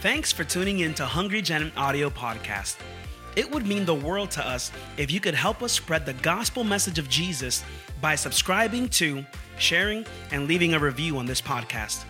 [0.00, 2.76] Thanks for tuning in to Hungry Gen Audio Podcast.
[3.34, 6.62] It would mean the world to us if you could help us spread the gospel
[6.62, 7.64] message of Jesus
[8.00, 9.26] by subscribing to,
[9.58, 12.04] sharing, and leaving a review on this podcast.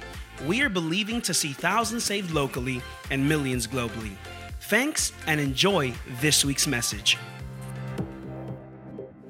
[0.46, 4.12] We are believing to see thousands saved locally and millions globally.
[4.60, 7.16] Thanks and enjoy this week's message.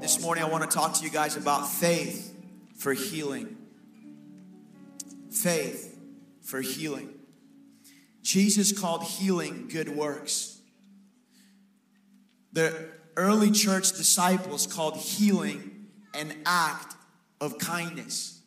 [0.01, 2.35] This morning, I want to talk to you guys about faith
[2.77, 3.57] for healing.
[5.31, 5.97] Faith
[6.43, 7.18] for healing.
[8.29, 10.61] Jesus called healing good works.
[12.53, 16.95] The early church disciples called healing an act
[17.41, 18.43] of kindness.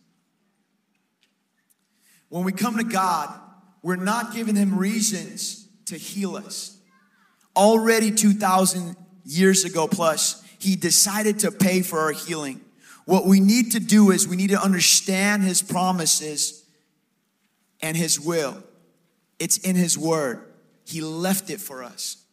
[2.30, 3.34] When we come to God,
[3.82, 6.78] we're not giving Him reasons to heal us.
[7.56, 8.96] Already 2,000
[9.26, 12.62] years ago plus, He decided to pay for our healing.
[13.06, 16.64] What we need to do is we need to understand His promises
[17.82, 18.64] and His will.
[19.42, 20.40] It's in His Word.
[20.86, 22.24] He left it for us.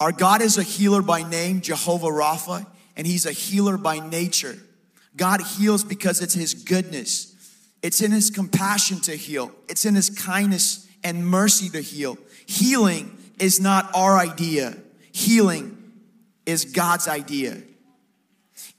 [0.00, 2.66] Our God is a healer by name, Jehovah Rapha,
[2.96, 4.58] and He's a healer by nature.
[5.16, 7.32] God heals because it's His goodness,
[7.82, 12.18] it's in His compassion to heal, it's in His kindness and mercy to heal.
[12.46, 14.76] Healing is not our idea,
[15.12, 15.92] healing
[16.46, 17.58] is God's idea.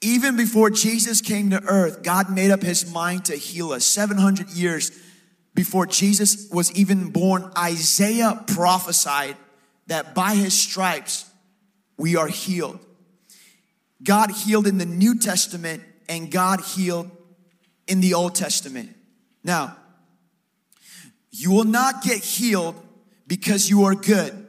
[0.01, 3.85] Even before Jesus came to earth, God made up His mind to heal us.
[3.85, 4.91] 700 years
[5.57, 9.35] before Jesus was even born, Isaiah prophesied
[9.87, 11.27] that by his stripes
[11.97, 12.79] we are healed.
[14.03, 17.09] God healed in the New Testament and God healed
[17.87, 18.95] in the Old Testament.
[19.43, 19.75] Now,
[21.31, 22.75] you will not get healed
[23.25, 24.45] because you are good,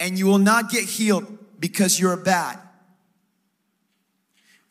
[0.00, 1.26] and you will not get healed
[1.60, 2.58] because you're bad.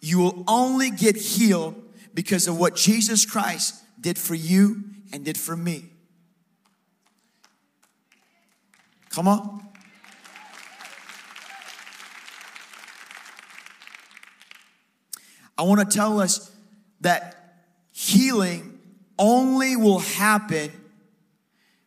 [0.02, 1.76] You will only get healed
[2.16, 5.86] because of what Jesus Christ did for you and did for me.
[9.10, 9.62] Come on.
[15.58, 16.52] I want to tell us
[17.00, 18.78] that healing
[19.18, 20.70] only will happen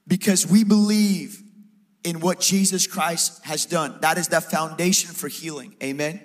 [0.06, 1.42] because we believe
[2.02, 3.98] in what Jesus Christ has done.
[4.00, 5.76] That is the foundation for healing.
[5.82, 6.22] Amen.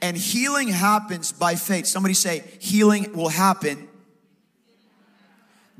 [0.00, 1.84] And healing happens by faith.
[1.84, 3.89] Somebody say, healing will happen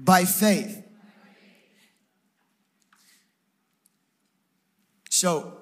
[0.05, 0.83] by faith.
[5.11, 5.59] So,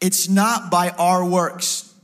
[0.00, 1.94] it's not by our works.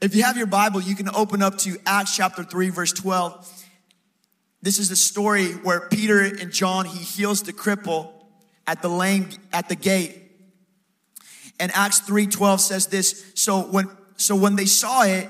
[0.00, 3.64] If you have your Bible, you can open up to Acts chapter 3, verse 12.
[4.62, 8.12] This is the story where Peter and John, he heals the cripple
[8.66, 10.16] at the lame at the gate.
[11.58, 15.28] And Acts 3:12 says this, so when so when they saw it,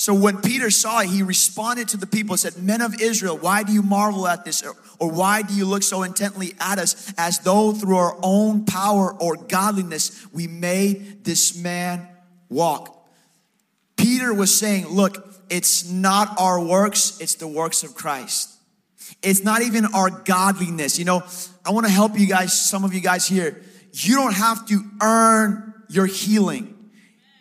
[0.00, 3.36] so when Peter saw it, he responded to the people and said, Men of Israel,
[3.36, 4.64] why do you marvel at this?
[4.64, 8.64] Or, or, why do you look so intently at us as though through our own
[8.64, 12.06] power or godliness we made this man
[12.48, 12.94] walk?
[13.96, 18.54] Peter was saying, Look, it's not our works, it's the works of Christ.
[19.20, 20.96] It's not even our godliness.
[21.00, 21.24] You know,
[21.66, 23.62] I want to help you guys, some of you guys here.
[23.92, 26.90] You don't have to earn your healing.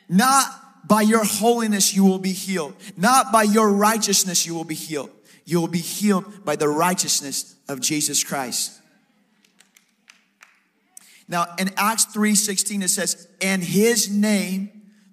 [0.10, 0.46] Not
[0.88, 2.74] by your holiness you will be healed.
[2.96, 5.10] Not by your righteousness you will be healed.
[5.46, 8.72] You will be healed by the righteousness of Jesus Christ.
[11.28, 14.70] Now in Acts 3:16 it says, "And his name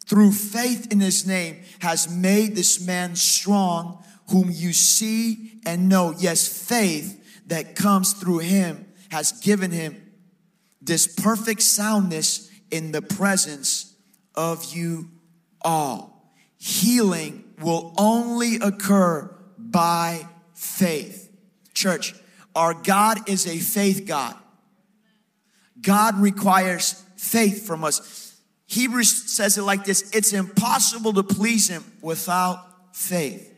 [0.07, 6.15] through faith in his name has made this man strong whom you see and know."
[6.19, 9.97] Yes, faith that comes through him has given him
[10.81, 13.87] this perfect soundness in the presence
[14.35, 15.11] of you
[15.65, 16.33] all.
[16.59, 21.31] Healing will only occur by faith.
[21.73, 22.15] Church,
[22.55, 24.37] our God is a faith God.
[25.81, 28.41] God requires faith from us.
[28.67, 32.59] Hebrews says it like this it's impossible to please Him without
[32.95, 33.53] faith.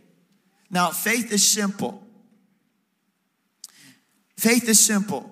[0.71, 2.03] Now, faith is simple.
[4.37, 5.31] Faith is simple.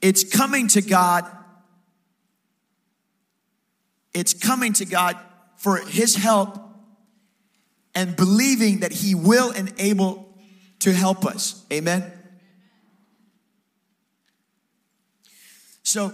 [0.00, 1.24] It's coming to God
[4.14, 5.16] it's coming to God
[5.56, 6.58] for His help
[7.94, 10.28] and believing that He will and able
[10.80, 11.64] to help us.
[11.72, 12.10] Amen.
[15.82, 16.12] So,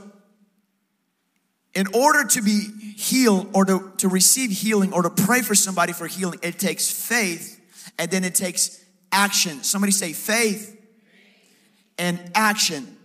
[1.74, 2.66] in order to be
[2.96, 6.90] healed or to, to receive healing or to pray for somebody for healing, it takes
[6.90, 7.60] faith
[7.98, 9.62] and then it takes action.
[9.62, 10.74] Somebody say faith
[11.98, 12.96] and action.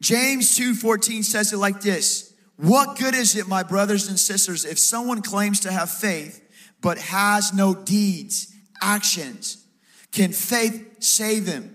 [0.00, 2.33] James 2:14 says it like this.
[2.56, 6.40] What good is it, my brothers and sisters, if someone claims to have faith
[6.80, 8.54] but has no deeds?
[8.84, 9.64] actions?
[10.12, 11.74] Can faith save him?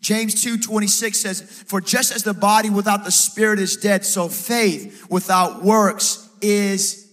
[0.00, 5.04] James 2:26 says, "For just as the body without the spirit is dead, so faith
[5.10, 7.06] without works is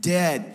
[0.00, 0.54] dead."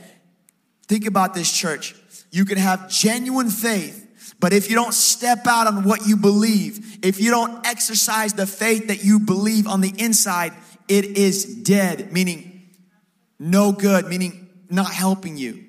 [0.87, 1.95] Think about this church.
[2.31, 4.05] You can have genuine faith,
[4.39, 8.45] but if you don't step out on what you believe, if you don't exercise the
[8.45, 10.53] faith that you believe on the inside,
[10.87, 12.69] it is dead, meaning
[13.39, 15.65] no good, meaning not helping you.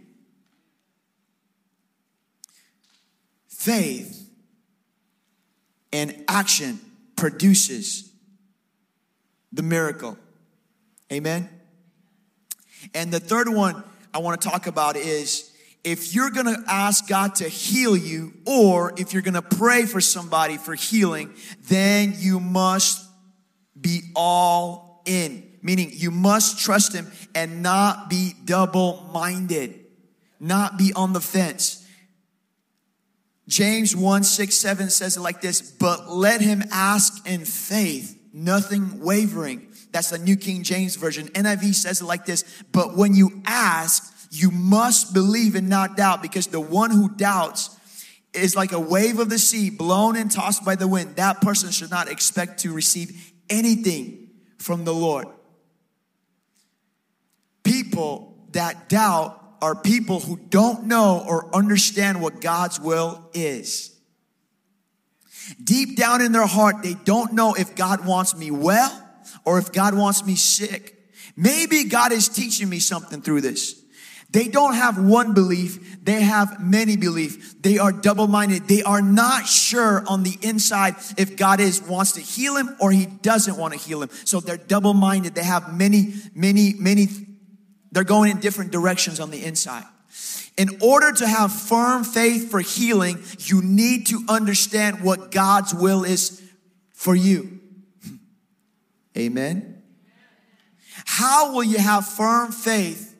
[3.48, 4.28] Faith
[5.92, 6.80] and action
[7.16, 8.10] produces
[9.52, 10.18] the miracle.
[11.12, 11.48] Amen.
[12.94, 15.52] And the third one I want to talk about is
[15.84, 19.84] if you're going to ask God to heal you or if you're going to pray
[19.86, 21.32] for somebody for healing,
[21.68, 23.04] then you must
[23.80, 25.48] be all in.
[25.62, 29.78] Meaning you must trust him and not be double minded,
[30.40, 31.86] not be on the fence.
[33.48, 39.00] James 1 6 7 says it like this, but let him ask in faith, nothing
[39.00, 39.68] wavering.
[39.92, 41.28] That's the New King James Version.
[41.28, 46.22] NIV says it like this, but when you ask, you must believe and not doubt,
[46.22, 47.76] because the one who doubts
[48.32, 51.16] is like a wave of the sea blown and tossed by the wind.
[51.16, 54.21] That person should not expect to receive anything
[54.62, 55.26] from the Lord.
[57.62, 63.90] People that doubt are people who don't know or understand what God's will is.
[65.62, 68.98] Deep down in their heart, they don't know if God wants me well
[69.44, 70.98] or if God wants me sick.
[71.36, 73.81] Maybe God is teaching me something through this.
[74.32, 77.54] They don't have one belief, they have many beliefs.
[77.60, 78.66] They are double minded.
[78.66, 82.90] They are not sure on the inside if God is wants to heal him or
[82.90, 84.08] he doesn't want to heal him.
[84.24, 85.34] So they're double minded.
[85.34, 87.08] They have many, many, many
[87.92, 89.84] they're going in different directions on the inside.
[90.56, 96.04] In order to have firm faith for healing, you need to understand what God's will
[96.04, 96.42] is
[96.92, 97.60] for you.
[99.16, 99.82] Amen.
[101.04, 103.11] How will you have firm faith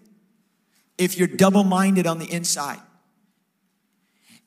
[1.04, 2.81] if you're double minded on the inside?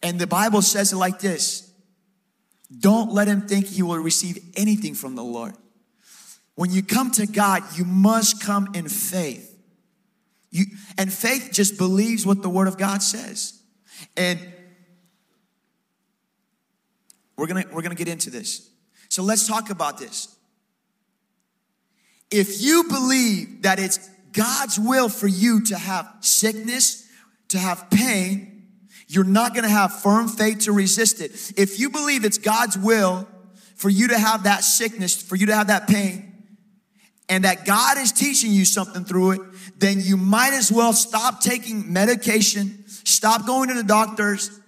[0.02, 1.72] And the Bible says it like this
[2.80, 5.54] Don't let him think he will receive anything from the Lord.
[6.56, 9.52] When you come to God, you must come in faith.
[10.52, 10.66] You,
[10.98, 13.62] and faith just believes what the Word of God says.
[14.16, 14.40] And
[17.38, 18.70] we're gonna, we're gonna get into this.
[19.10, 20.34] So let's talk about this.
[22.32, 27.08] If you believe that it's God's will for you to have sickness,
[27.50, 28.56] to have pain,
[29.08, 31.54] you're not gonna have firm faith to resist it.
[31.58, 33.28] If you believe it's God's will
[33.76, 36.34] for you to have that sickness, for you to have that pain,
[37.30, 39.42] and that God is teaching you something through it,
[39.78, 44.60] then you might as well stop taking medication, stop going to the doctors,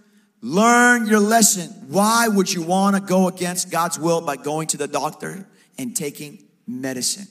[0.42, 1.70] learn your lesson.
[1.88, 5.48] Why would you want to go against God's will by going to the doctor
[5.78, 7.28] and taking medicine?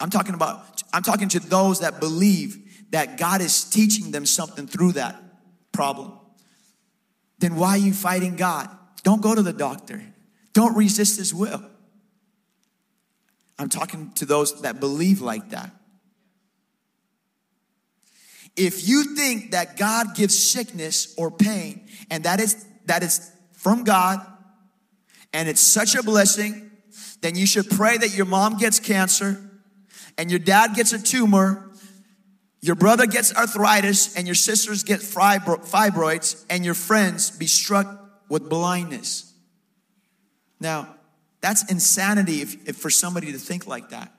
[0.00, 4.66] I'm talking about, I'm talking to those that believe that God is teaching them something
[4.66, 5.22] through that
[5.72, 6.12] problem.
[7.38, 8.68] Then why are you fighting God?
[9.02, 10.02] Don't go to the doctor.
[10.52, 11.62] Don't resist his will.
[13.58, 15.70] I'm talking to those that believe like that.
[18.56, 23.84] If you think that God gives sickness or pain and that is that is from
[23.84, 24.20] God
[25.32, 26.70] and it's such a blessing,
[27.20, 29.49] then you should pray that your mom gets cancer
[30.18, 31.70] and your dad gets a tumor,
[32.60, 37.86] your brother gets arthritis and your sisters get fibroids and your friends be struck
[38.28, 39.32] with blindness.
[40.60, 40.94] Now,
[41.40, 44.12] that's insanity if, if for somebody to think like that.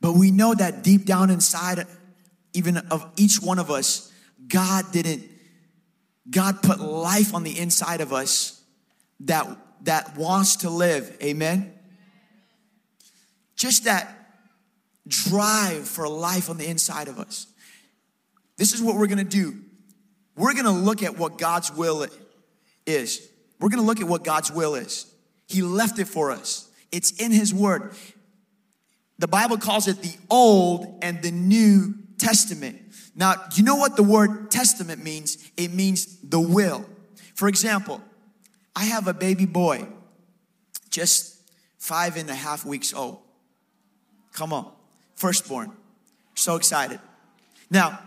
[0.00, 1.86] But we know that deep down inside,
[2.54, 4.12] even of each one of us,
[4.48, 5.22] God didn't,
[6.28, 8.60] God put life on the inside of us
[9.20, 9.46] that,
[9.82, 11.16] that wants to live.
[11.22, 11.72] Amen?
[13.56, 14.08] Just that
[15.06, 17.46] drive for life on the inside of us.
[18.56, 19.60] This is what we're gonna do
[20.34, 22.06] we're gonna look at what God's will
[22.86, 23.28] is.
[23.60, 25.12] We're gonna look at what God's will is.
[25.46, 27.94] He left it for us, it's in His Word.
[29.18, 32.82] The Bible calls it the Old and the New Testament.
[33.14, 35.50] Now, you know what the word testament means?
[35.56, 36.84] It means the will.
[37.34, 38.00] For example,
[38.74, 39.86] I have a baby boy,
[40.90, 41.36] just
[41.78, 43.18] five and a half weeks old.
[44.32, 44.72] Come on,
[45.14, 45.72] firstborn.
[46.34, 47.00] So excited.
[47.70, 47.98] Now,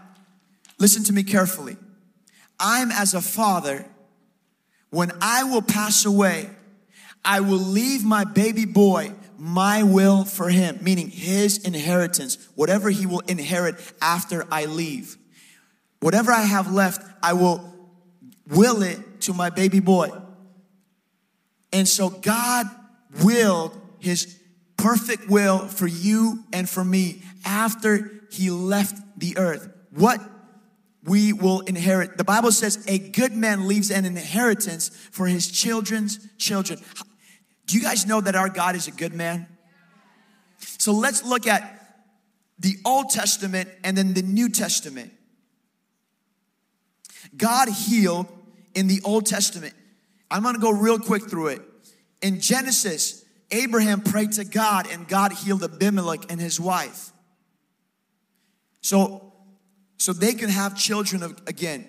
[0.80, 1.78] listen to me carefully.
[2.60, 3.86] I'm as a father,
[4.90, 6.50] when I will pass away,
[7.24, 13.06] I will leave my baby boy my will for him, meaning his inheritance, whatever he
[13.06, 15.18] will inherit after I leave.
[16.00, 17.74] Whatever I have left, I will
[18.48, 20.10] will it to my baby boy.
[21.72, 22.68] And so God
[23.24, 24.40] willed his
[24.78, 29.70] perfect will for you and for me after he left the earth.
[29.92, 30.22] What
[31.04, 32.18] we will inherit.
[32.18, 36.80] The Bible says a good man leaves an inheritance for his children's children.
[37.68, 39.48] Do you guys know that our God is a good man?
[40.58, 42.04] So let's look at
[42.60, 45.12] the Old Testament and then the New Testament.
[47.36, 48.28] God healed
[48.74, 49.74] in the Old Testament.
[50.36, 51.62] I'm gonna go real quick through it.
[52.22, 57.14] In Genesis, Abraham prayed to God and God healed Abimelech and his wife.
[58.82, 59.32] So,
[59.98, 61.88] so they could have children again.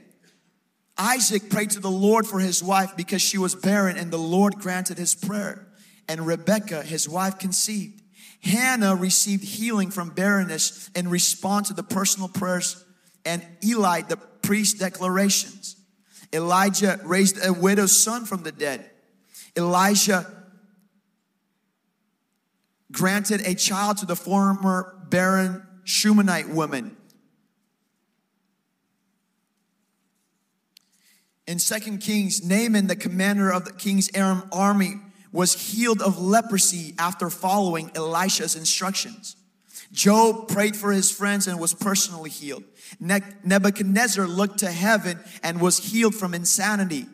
[0.97, 4.55] Isaac prayed to the Lord for his wife because she was barren and the Lord
[4.55, 5.67] granted his prayer.
[6.09, 8.01] And Rebekah, his wife, conceived.
[8.45, 12.85] Hannah received healing from barrenness in response to the personal prayers
[13.25, 15.76] and Eli, the priest's declarations.
[16.33, 18.91] Elijah raised a widow's son from the dead.
[19.57, 20.27] Elijah
[22.93, 26.97] granted a child to the former barren Shunammite woman.
[31.47, 34.95] In Second Kings, Naaman, the commander of the king's Aram army,
[35.31, 39.37] was healed of leprosy after following Elisha's instructions.
[39.93, 42.65] Job prayed for his friends and was personally healed.
[43.01, 47.07] Nebuchadnezzar looked to heaven and was healed from insanity.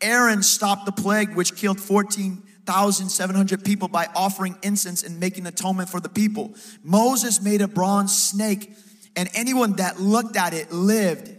[0.00, 6.00] Aaron stopped the plague which killed 14,700 people by offering incense and making atonement for
[6.00, 6.54] the people.
[6.82, 8.72] Moses made a bronze snake
[9.16, 11.30] and anyone that looked at it lived.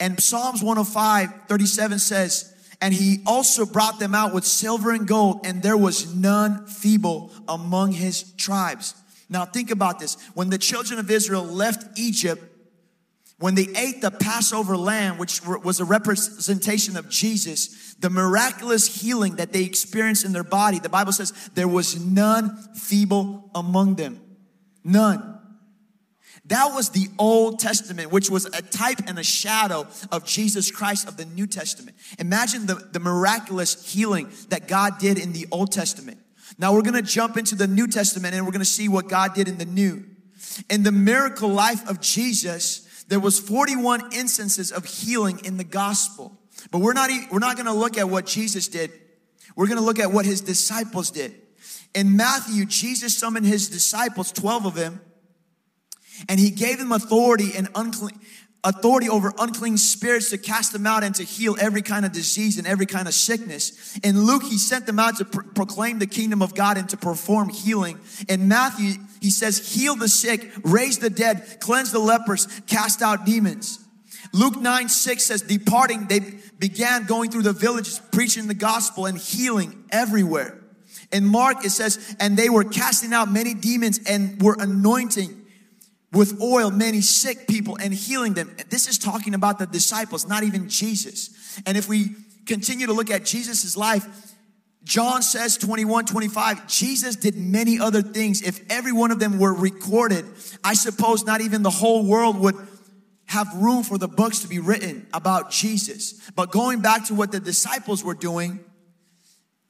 [0.00, 2.48] And Psalms 105, 37 says,
[2.80, 7.30] and he also brought them out with silver and gold, and there was none feeble
[7.46, 8.96] among his tribes.
[9.32, 10.16] Now, think about this.
[10.34, 12.44] When the children of Israel left Egypt,
[13.38, 19.36] when they ate the Passover lamb, which was a representation of Jesus, the miraculous healing
[19.36, 24.20] that they experienced in their body, the Bible says there was none feeble among them.
[24.84, 25.40] None.
[26.46, 31.08] That was the Old Testament, which was a type and a shadow of Jesus Christ
[31.08, 31.96] of the New Testament.
[32.18, 36.18] Imagine the, the miraculous healing that God did in the Old Testament.
[36.58, 39.48] Now we're gonna jump into the New Testament and we're gonna see what God did
[39.48, 40.04] in the New.
[40.68, 46.38] In the miracle life of Jesus, there was 41 instances of healing in the gospel.
[46.70, 48.92] But we're not, we're not gonna look at what Jesus did.
[49.56, 51.34] We're gonna look at what his disciples did.
[51.94, 55.00] In Matthew, Jesus summoned his disciples, 12 of them,
[56.28, 58.18] and he gave them authority and unclean,
[58.64, 62.58] authority over unclean spirits to cast them out and to heal every kind of disease
[62.58, 63.98] and every kind of sickness.
[63.98, 67.48] In Luke, he sent them out to proclaim the kingdom of God and to perform
[67.48, 67.98] healing.
[68.28, 73.26] In Matthew, he says, heal the sick, raise the dead, cleanse the lepers, cast out
[73.26, 73.80] demons.
[74.32, 76.20] Luke 9, 6 says, departing, they
[76.58, 80.58] began going through the villages, preaching the gospel and healing everywhere.
[81.12, 85.41] In Mark, it says, and they were casting out many demons and were anointing
[86.12, 88.54] with oil many sick people and healing them.
[88.68, 91.60] This is talking about the disciples, not even Jesus.
[91.66, 92.10] And if we
[92.46, 94.06] continue to look at Jesus' life,
[94.84, 98.42] John says 21, 25, Jesus did many other things.
[98.42, 100.24] If every one of them were recorded,
[100.64, 102.56] I suppose not even the whole world would
[103.26, 106.30] have room for the books to be written about Jesus.
[106.34, 108.60] But going back to what the disciples were doing,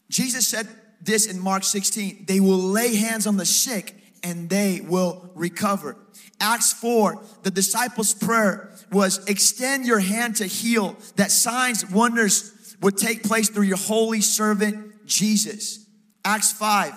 [0.09, 0.67] Jesus said
[1.01, 5.97] this in Mark 16 they will lay hands on the sick and they will recover.
[6.41, 12.97] Acts 4, the disciples' prayer was extend your hand to heal, that signs, wonders would
[12.97, 15.87] take place through your holy servant Jesus.
[16.25, 16.95] Acts 5.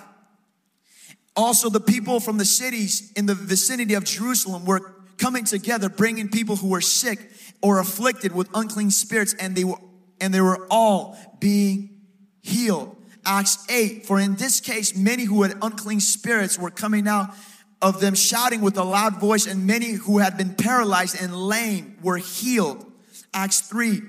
[1.36, 6.28] Also, the people from the cities in the vicinity of Jerusalem were coming together, bringing
[6.28, 7.30] people who were sick
[7.62, 9.78] or afflicted with unclean spirits, and they were
[10.20, 12.00] and they were all being
[12.40, 12.95] healed.
[13.26, 17.34] Acts 8, for in this case, many who had unclean spirits were coming out
[17.82, 21.98] of them shouting with a loud voice, and many who had been paralyzed and lame
[22.02, 22.90] were healed.
[23.34, 24.00] Acts 3,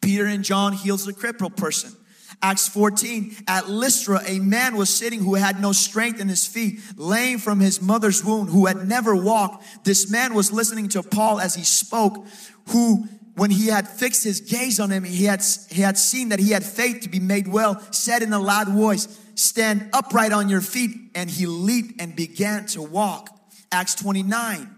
[0.00, 1.92] Peter and John heals a crippled person.
[2.40, 6.80] Acts 14, at Lystra, a man was sitting who had no strength in his feet,
[6.96, 9.84] lame from his mother's womb, who had never walked.
[9.84, 12.26] This man was listening to Paul as he spoke,
[12.68, 16.38] who, when he had fixed his gaze on him, he had, he had seen that
[16.38, 20.48] he had faith to be made well, said in a loud voice, stand upright on
[20.48, 20.90] your feet.
[21.14, 23.30] And he leaped and began to walk.
[23.70, 24.74] Acts 29.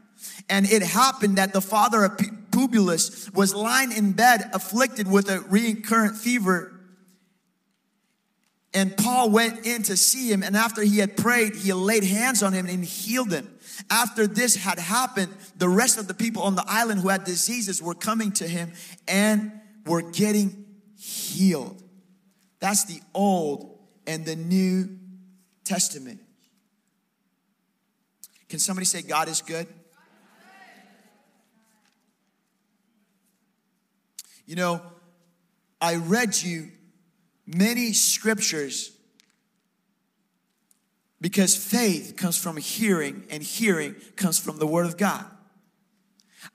[0.49, 5.40] And it happened that the father of Publius was lying in bed, afflicted with a
[5.40, 6.73] recurrent fever.
[8.73, 12.43] And Paul went in to see him, and after he had prayed, he laid hands
[12.43, 13.49] on him and healed him.
[13.89, 17.83] After this had happened, the rest of the people on the island who had diseases
[17.83, 18.73] were coming to him
[19.09, 19.53] and
[19.87, 21.83] were getting healed.
[22.59, 24.99] That's the Old and the New
[25.65, 26.21] Testament.
[28.49, 29.67] Can somebody say, God is good?
[34.47, 34.83] You know,
[35.81, 36.73] I read you
[37.47, 38.91] many scriptures
[41.21, 45.25] because faith comes from hearing and hearing comes from the Word of God.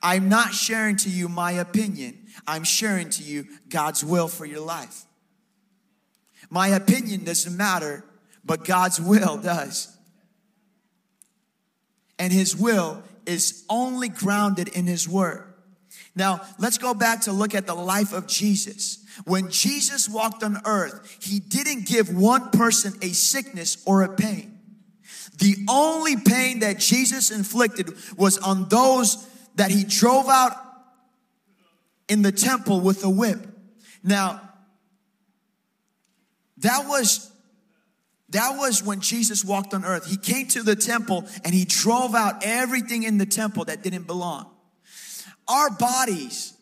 [0.01, 4.61] I'm not sharing to you my opinion, I'm sharing to you God's will for your
[4.61, 5.03] life.
[6.49, 8.03] My opinion doesn't matter,
[8.43, 9.95] but God's will does.
[12.17, 15.53] And His will is only grounded in His Word.
[16.15, 19.03] Now, let's go back to look at the life of Jesus.
[19.25, 24.44] When Jesus walked on earth, He didn't give one person a sickness or a pain.
[25.39, 30.53] The only pain that Jesus inflicted was on those that he drove out
[32.07, 33.47] in the temple with a whip.
[34.03, 34.41] Now,
[36.57, 37.31] that was
[38.29, 40.07] that was when Jesus walked on earth.
[40.07, 44.07] He came to the temple and he drove out everything in the temple that didn't
[44.07, 44.49] belong.
[45.47, 46.53] Our bodies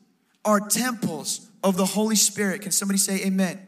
[0.44, 2.62] are temples of the Holy Spirit.
[2.62, 3.66] Can somebody say amen?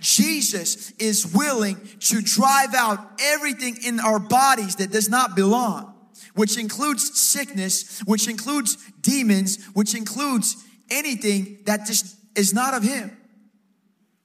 [0.00, 5.94] Jesus is willing to drive out everything in our bodies that does not belong,
[6.34, 10.56] which includes sickness, which includes demons, which includes
[10.90, 13.16] anything that just is not of Him.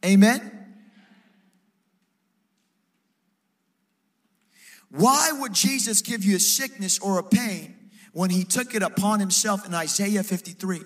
[0.06, 0.54] Amen?
[4.89, 7.75] Why would Jesus give you a sickness or a pain
[8.13, 10.82] when He took it upon Himself in Isaiah 53?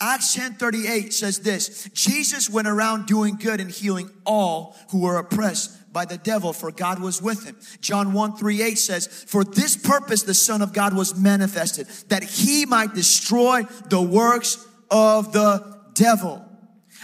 [0.00, 5.18] Acts 10 38 says this Jesus went around doing good and healing all who were
[5.18, 7.56] oppressed by the devil, for God was with him.
[7.80, 12.22] John 1 3 8 says, For this purpose the Son of God was manifested, that
[12.22, 16.44] he might destroy the works of the devil.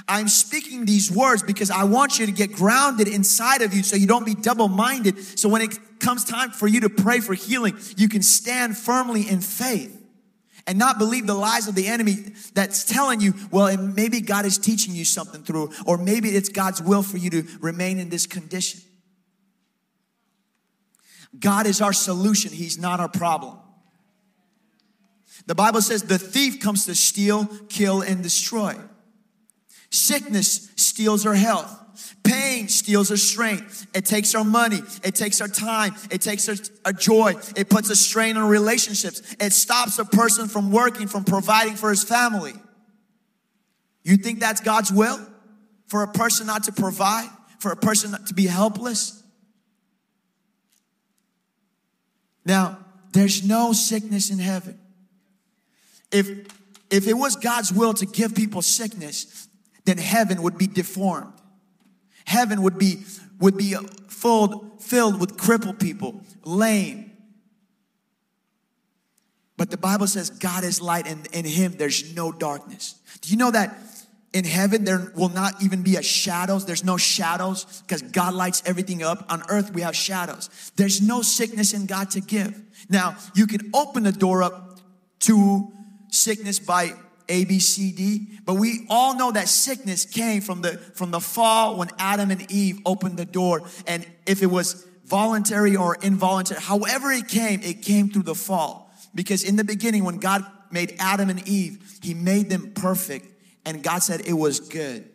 [0.07, 3.97] I'm speaking these words because I want you to get grounded inside of you so
[3.97, 5.19] you don't be double minded.
[5.39, 9.29] So when it comes time for you to pray for healing, you can stand firmly
[9.29, 9.98] in faith
[10.67, 12.17] and not believe the lies of the enemy
[12.55, 16.83] that's telling you, well, maybe God is teaching you something through, or maybe it's God's
[16.83, 18.81] will for you to remain in this condition.
[21.39, 23.59] God is our solution, He's not our problem.
[25.47, 28.77] The Bible says the thief comes to steal, kill, and destroy.
[29.91, 31.75] Sickness steals our health.
[32.23, 33.87] Pain steals our strength.
[33.95, 34.81] It takes our money.
[35.03, 35.95] It takes our time.
[36.11, 37.35] It takes our, our, joy.
[37.57, 39.23] It puts a strain on relationships.
[39.41, 42.53] It stops a person from working, from providing for his family.
[44.03, 45.19] You think that's God's will?
[45.87, 47.29] For a person not to provide?
[47.61, 49.23] For a person to be helpless?
[52.45, 52.79] Now,
[53.13, 54.79] there's no sickness in heaven.
[56.13, 56.29] If,
[56.91, 59.48] if it was God's will to give people sickness,
[59.89, 61.33] then heaven would be deformed.
[62.27, 63.05] Heaven would be
[63.41, 63.75] would be
[64.09, 67.13] filled filled with crippled people, lame.
[69.57, 72.97] But the Bible says God is light and in him there's no darkness.
[73.23, 73.77] Do you know that
[74.35, 76.67] in heaven there will not even be a shadows?
[76.67, 79.25] There's no shadows because god lights everything up.
[79.33, 80.51] On earth we have shadows.
[80.77, 82.61] There's no sickness in god to give.
[82.91, 84.81] Now you can open the door up
[85.21, 85.73] to
[86.11, 86.93] sickness by
[87.29, 88.27] a, B, C, D.
[88.45, 92.51] But we all know that sickness came from the, from the fall when Adam and
[92.51, 93.63] Eve opened the door.
[93.87, 98.91] And if it was voluntary or involuntary, however it came, it came through the fall.
[99.15, 103.27] Because in the beginning, when God made Adam and Eve, He made them perfect.
[103.65, 105.09] And God said it was good.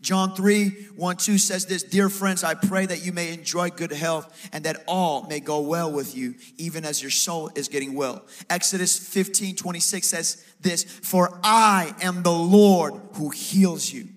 [0.00, 3.90] John 3 1 2 says this Dear friends, I pray that you may enjoy good
[3.90, 7.94] health and that all may go well with you, even as your soul is getting
[7.94, 8.24] well.
[8.48, 14.08] Exodus 15 26 says this For I am the Lord who heals you.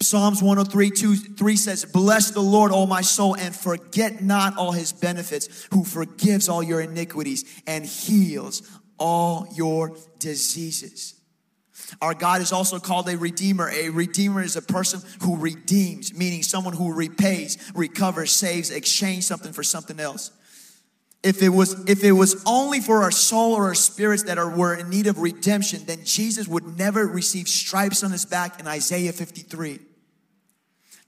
[0.00, 4.72] Psalms 103 2 3 says, Bless the Lord, all my soul, and forget not all
[4.72, 8.62] his benefits, who forgives all your iniquities and heals
[8.98, 11.20] all your diseases.
[12.00, 13.68] Our God is also called a redeemer.
[13.70, 19.52] A redeemer is a person who redeems, meaning someone who repays, recovers, saves, exchange something
[19.52, 20.30] for something else.
[21.22, 24.50] If it was if it was only for our soul or our spirits that are
[24.50, 28.66] were in need of redemption, then Jesus would never receive stripes on his back in
[28.66, 29.78] Isaiah 53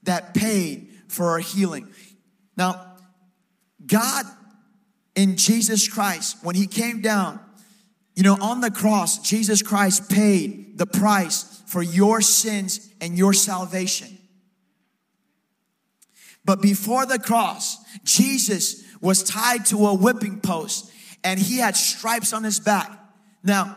[0.03, 1.89] that paid for our healing.
[2.55, 2.95] Now,
[3.85, 4.25] God
[5.15, 7.39] in Jesus Christ, when he came down
[8.15, 13.33] You know, on the cross, Jesus Christ paid the price for your sins and your
[13.33, 14.17] salvation.
[16.45, 20.91] But before the cross, Jesus was tied to a whipping post
[21.23, 22.91] and he had stripes on his back.
[23.43, 23.75] Now,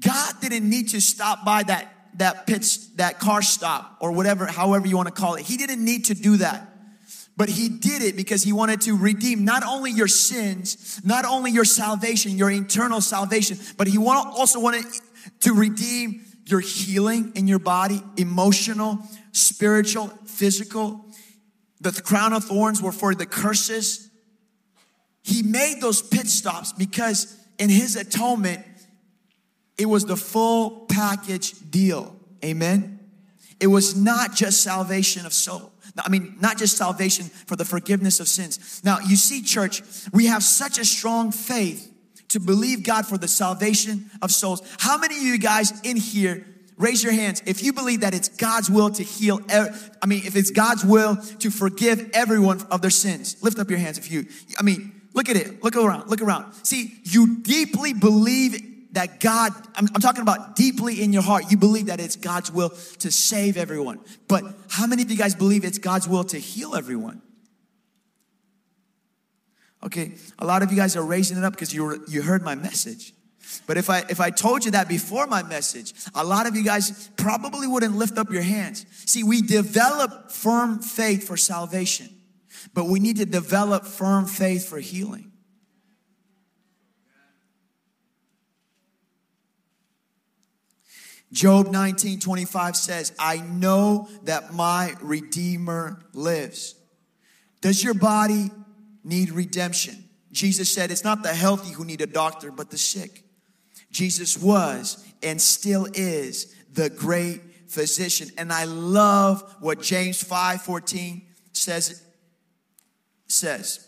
[0.00, 4.88] God didn't need to stop by that that pit that car stop or whatever however
[4.88, 5.42] you want to call it.
[5.42, 6.67] He didn't need to do that.
[7.38, 11.52] But he did it because he wanted to redeem not only your sins, not only
[11.52, 14.84] your salvation, your internal salvation, but he also wanted
[15.42, 18.98] to redeem your healing in your body, emotional,
[19.30, 21.04] spiritual, physical.
[21.80, 24.10] The crown of thorns were for the curses.
[25.22, 28.64] He made those pit stops because in his atonement,
[29.78, 32.16] it was the full package deal.
[32.44, 32.98] Amen.
[33.60, 35.72] It was not just salvation of soul.
[35.98, 38.80] I mean, not just salvation for the forgiveness of sins.
[38.84, 41.92] Now, you see, church, we have such a strong faith
[42.28, 44.62] to believe God for the salvation of souls.
[44.78, 46.46] How many of you guys in here
[46.76, 50.36] raise your hands if you believe that it's God's will to heal I mean if
[50.36, 54.26] it's God's will to forgive everyone of their sins lift up your hands if you
[54.58, 59.52] I mean look at it look around look around see you deeply believe that God,
[59.76, 63.12] I'm, I'm, talking about deeply in your heart, you believe that it's God's will to
[63.12, 64.00] save everyone.
[64.26, 67.22] But how many of you guys believe it's God's will to heal everyone?
[69.84, 72.56] Okay, a lot of you guys are raising it up because you you heard my
[72.56, 73.14] message.
[73.68, 76.64] But if I if I told you that before my message, a lot of you
[76.64, 78.84] guys probably wouldn't lift up your hands.
[79.06, 82.08] See, we develop firm faith for salvation,
[82.74, 85.30] but we need to develop firm faith for healing.
[91.32, 96.74] Job 19 25 says, I know that my Redeemer lives.
[97.60, 98.50] Does your body
[99.04, 100.04] need redemption?
[100.32, 103.24] Jesus said, It's not the healthy who need a doctor, but the sick.
[103.90, 108.28] Jesus was and still is the great physician.
[108.38, 112.02] And I love what James 5 14 says.
[113.26, 113.86] says,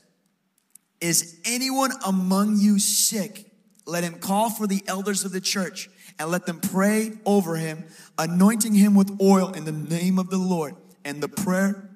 [1.00, 3.46] Is anyone among you sick?
[3.86, 7.84] Let him call for the elders of the church and let them pray over him,
[8.18, 10.74] anointing him with oil in the name of the Lord.
[11.04, 11.90] And the prayer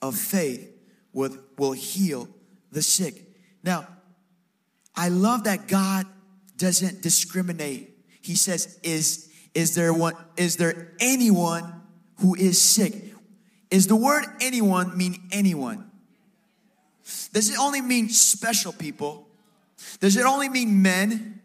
[0.00, 0.70] of faith
[1.12, 2.28] will, will heal
[2.72, 3.24] the sick.
[3.62, 3.86] Now,
[4.94, 6.06] I love that God
[6.56, 7.90] doesn't discriminate.
[8.20, 11.82] He says, Is, is, there, one, is there anyone
[12.20, 12.94] who is sick?
[13.70, 15.90] Is the word anyone mean anyone?
[17.32, 19.28] Does it only mean special people?
[20.00, 21.40] Does it only mean men?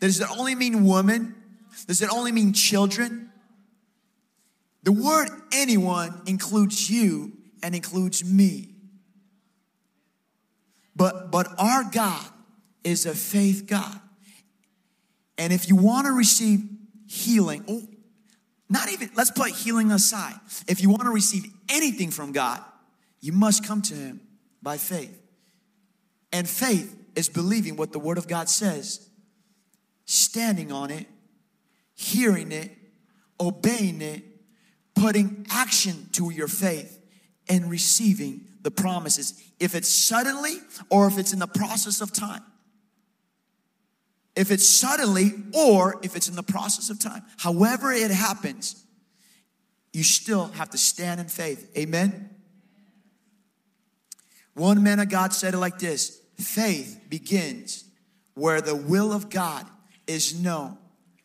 [0.00, 1.34] Does it only mean women?
[1.86, 3.30] Does it only mean children?
[4.82, 8.74] The word anyone includes you and includes me.
[10.96, 12.26] But, but our God
[12.84, 14.00] is a faith God.
[15.36, 16.68] And if you want to receive
[17.06, 17.86] healing, oh,
[18.68, 20.34] not even, let's put healing aside.
[20.66, 22.62] If you want to receive anything from God,
[23.20, 24.20] you must come to Him
[24.62, 25.16] by faith.
[26.32, 29.08] And faith is believing what the Word of God says,
[30.04, 31.06] standing on it,
[31.98, 32.70] hearing it,
[33.40, 34.22] obeying it,
[34.94, 37.04] putting action to your faith,
[37.48, 39.42] and receiving the promises.
[39.58, 40.58] If it's suddenly
[40.90, 42.42] or if it's in the process of time.
[44.36, 47.24] If it's suddenly or if it's in the process of time.
[47.36, 48.84] However, it happens,
[49.92, 51.68] you still have to stand in faith.
[51.76, 52.30] Amen.
[54.54, 57.84] One man of God said it like this faith begins
[58.34, 59.66] where the will of God
[60.06, 60.78] is known.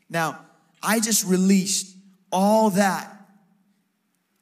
[0.09, 0.39] Now,
[0.83, 1.95] I just released
[2.31, 3.09] all that,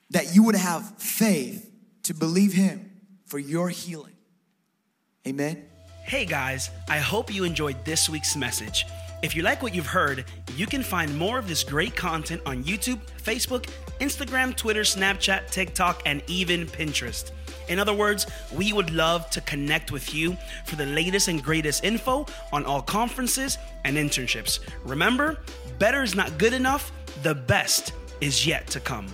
[0.10, 1.70] that you would have faith
[2.04, 2.92] to believe Him
[3.26, 4.16] for your healing.
[5.28, 5.66] Amen.
[6.04, 8.86] Hey guys, I hope you enjoyed this week's message.
[9.22, 10.26] If you like what you've heard,
[10.56, 16.02] you can find more of this great content on YouTube, Facebook, Instagram, Twitter, Snapchat, TikTok,
[16.08, 17.32] and even Pinterest.
[17.70, 21.84] In other words, we would love to connect with you for the latest and greatest
[21.84, 24.60] info on all conferences and internships.
[24.84, 25.40] Remember,
[25.82, 26.91] better is not good enough,
[27.24, 29.08] the best is yet to come.